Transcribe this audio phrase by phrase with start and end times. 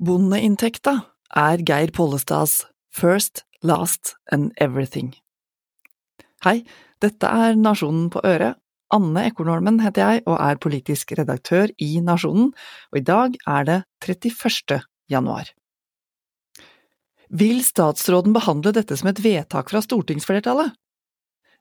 [0.00, 0.94] Bondeinntekta
[1.36, 5.10] er Geir Pollestads First, Last and Everything.
[6.40, 6.62] Hei,
[7.04, 8.56] dette er Nasjonen på øret.
[8.96, 12.48] Anne Ekornholmen heter jeg og er politisk redaktør i Nasjonen,
[12.90, 14.80] og i dag er det 31.
[15.12, 15.52] januar.
[17.28, 20.79] Vil statsråden behandle dette som et vedtak fra stortingsflertallet?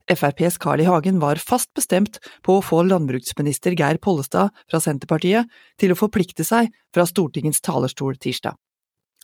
[0.09, 0.87] FrPs Carl I.
[0.89, 5.49] Hagen var fast bestemt på å få landbruksminister Geir Pollestad fra Senterpartiet
[5.81, 8.55] til å forplikte seg fra Stortingets talerstol tirsdag.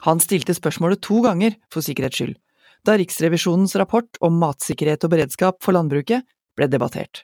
[0.06, 2.36] Han stilte spørsmålet to ganger, for sikkerhets skyld,
[2.86, 7.24] da Riksrevisjonens rapport om matsikkerhet og beredskap for landbruket ble debattert.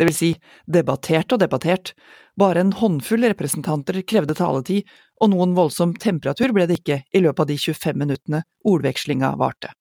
[0.00, 0.30] Det vil si,
[0.64, 1.92] debattert og debattert,
[2.40, 4.86] bare en håndfull representanter krevde taletid,
[5.20, 9.74] og noen voldsom temperatur ble det ikke i løpet av de 25 minuttene ordvekslinga varte.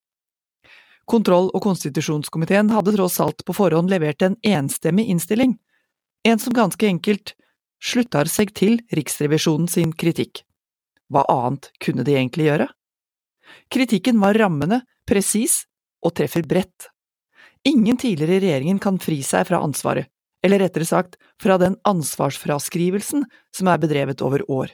[1.10, 5.56] Kontroll- og konstitusjonskomiteen hadde tross alt på forhånd levert en enstemmig innstilling,
[6.28, 7.34] en som ganske enkelt
[7.82, 10.44] sluttar seg til Riksrevisjonen sin kritikk.
[11.10, 12.68] Hva annet kunne de egentlig gjøre?
[13.74, 15.64] Kritikken var rammende, presis
[16.06, 16.92] og treffer bredt.
[17.66, 20.08] Ingen tidligere i regjeringen kan fri seg fra ansvaret,
[20.46, 24.70] eller rettere sagt fra den ansvarsfraskrivelsen som er bedrevet over år.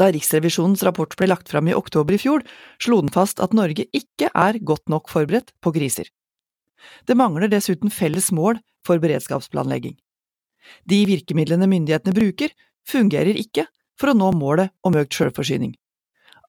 [0.00, 2.42] Da Riksrevisjonens rapport ble lagt fram i oktober i fjor,
[2.82, 6.08] slo den fast at Norge ikke er godt nok forberedt på kriser.
[7.06, 9.94] Det mangler dessuten felles mål for beredskapsplanlegging.
[10.88, 12.50] De virkemidlene myndighetene bruker,
[12.88, 13.66] fungerer ikke
[14.00, 15.72] for å nå målet om økt sjølforsyning.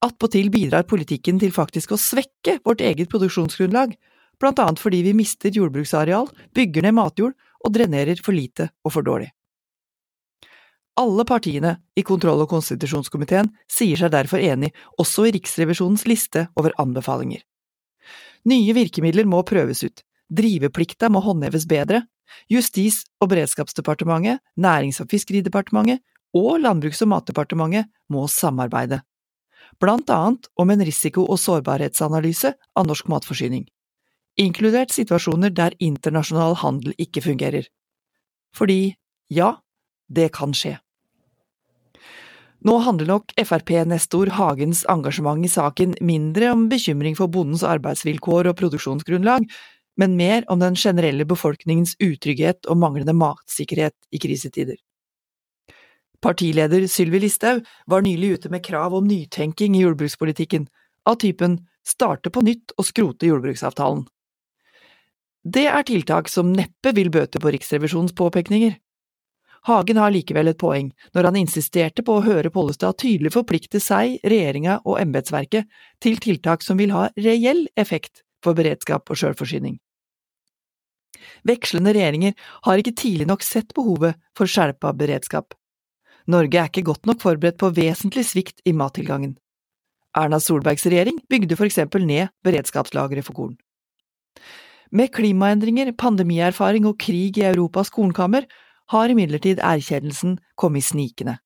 [0.04, 3.94] Attpåtil bidrar politikken til faktisk å svekke vårt eget produksjonsgrunnlag,
[4.40, 9.06] blant annet fordi vi mister jordbruksareal, bygger ned matjord og drenerer for lite og for
[9.06, 9.30] dårlig.
[10.96, 16.72] Alle partiene i kontroll- og konstitusjonskomiteen sier seg derfor enig også i Riksrevisjonens liste over
[16.80, 17.42] anbefalinger.
[18.48, 20.00] Nye virkemidler må prøves ut,
[20.32, 22.06] driveplikta må håndheves bedre,
[22.50, 26.00] Justis- og beredskapsdepartementet, Nærings- og fiskeridepartementet
[26.34, 29.02] og Landbruks- og matdepartementet må samarbeide,
[29.80, 33.66] blant annet om en risiko- og sårbarhetsanalyse av norsk matforsyning,
[34.38, 37.68] inkludert situasjoner der internasjonal handel ikke fungerer.
[38.54, 38.96] Fordi,
[39.28, 39.56] ja,
[40.08, 40.78] det kan skje.
[42.64, 48.56] Nå handler nok Frp-nestor Hagens engasjement i saken mindre om bekymring for bondens arbeidsvilkår og
[48.60, 49.44] produksjonsgrunnlag,
[49.96, 54.76] men mer om den generelle befolkningens utrygghet og manglende matsikkerhet i krisetider.
[56.24, 60.66] Partileder Sylvi Listhaug var nylig ute med krav om nytenking i jordbrukspolitikken,
[61.06, 64.06] av typen starte på nytt og skrote jordbruksavtalen.
[65.46, 68.74] Det er tiltak som neppe vil bøte på Riksrevisjonens påpekninger.
[69.66, 74.18] Hagen har likevel et poeng når han insisterte på å høre Pollestad tydelig forplikte seg,
[74.22, 75.66] regjeringa og embetsverket
[76.02, 79.78] til tiltak som vil ha reell effekt for beredskap og sjølforsyning.
[81.46, 82.34] Vekslende regjeringer
[82.66, 85.54] har ikke tidlig nok sett behovet for skjerpa beredskap.
[86.30, 89.36] Norge er ikke godt nok forberedt på vesentlig svikt i mattilgangen.
[90.16, 93.56] Erna Solbergs regjering bygde for eksempel ned beredskapslageret for korn.
[94.90, 98.46] Med klimaendringer, pandemierfaring og krig i Europas kornkammer
[98.92, 101.38] har imidlertid erkjennelsen kommet snikende.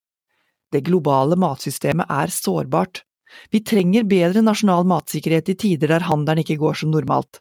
[0.72, 3.02] Det globale matsystemet er sårbart.
[3.50, 7.40] Vi trenger bedre nasjonal matsikkerhet i tider der handelen ikke går som normalt.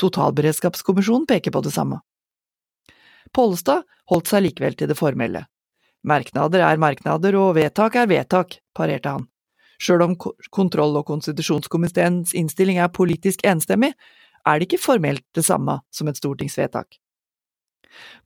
[0.00, 2.00] Totalberedskapskommisjonen peker på det samme.
[3.34, 5.46] Pollestad holdt seg likevel til det formelle.
[6.04, 9.28] Merknader er merknader, og vedtak er vedtak, parerte han.
[9.80, 10.16] Sjøl om
[10.54, 13.94] kontroll- og konstitusjonskomiteens innstilling er politisk enstemmig,
[14.44, 16.98] er det ikke formelt det samme som et stortingsvedtak.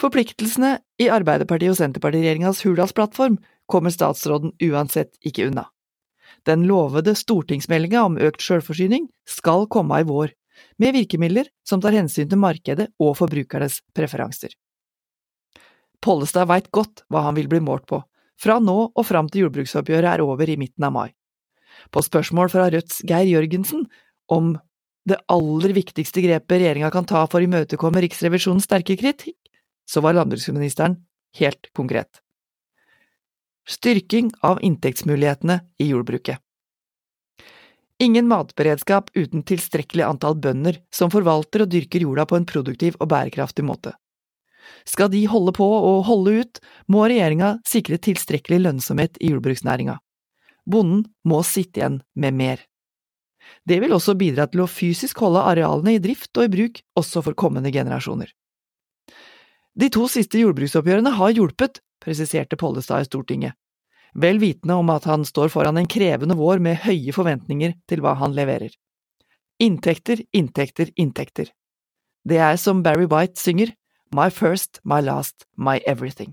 [0.01, 5.69] Forpliktelsene i Arbeiderpartiet- og Senterpartiregjeringas Hurdalsplattform kommer statsråden uansett ikke unna.
[6.47, 10.33] Den lovede stortingsmeldinga om økt sjølforsyning skal komme i vår,
[10.79, 14.55] med virkemidler som tar hensyn til markedet og forbrukernes preferanser.
[16.03, 18.01] Pollestad veit godt hva han vil bli målt på,
[18.39, 21.09] fra nå og fram til jordbruksoppgjøret er over i midten av mai.
[21.91, 23.87] På spørsmål fra Rødts Geir Jørgensen
[24.31, 24.55] om
[25.09, 29.39] det aller viktigste grepet regjeringa kan ta for å imøtekomme Riksrevisjonens sterke kritikk,
[29.89, 30.97] så var landbruksministeren
[31.39, 32.21] helt konkret.
[33.69, 36.39] Styrking av inntektsmulighetene i jordbruket.
[37.99, 43.11] Ingen matberedskap uten tilstrekkelig antall bønder som forvalter og dyrker jorda på en produktiv og
[43.11, 43.97] bærekraftig måte.
[44.87, 49.99] Skal de holde på og holde ut, må regjeringa sikre tilstrekkelig lønnsomhet i jordbruksnæringa.
[50.69, 52.63] Bonden må sitte igjen med mer.
[53.65, 57.25] Det vil også bidra til å fysisk holde arealene i drift og i bruk også
[57.25, 58.31] for kommende generasjoner.
[59.79, 63.55] De to siste jordbruksoppgjørene har hjulpet, presiserte Pollestad i Stortinget,
[64.19, 68.17] vel vitende om at han står foran en krevende vår med høye forventninger til hva
[68.19, 68.73] han leverer.
[69.63, 71.53] Inntekter, inntekter, inntekter.
[72.27, 73.75] Det er som Barry White synger,
[74.11, 76.33] My first, my last, my everything.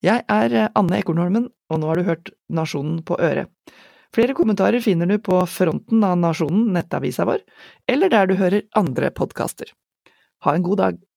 [0.00, 3.50] Jeg er eh, Anne Ekornholmen, og nå har du hørt Nasjonen på øret.
[4.14, 7.42] Flere kommentarer finner du på fronten av Nasjonen, nettavisa vår,
[7.90, 9.74] eller der du hører andre podkaster.
[10.40, 11.09] Ha en god dag.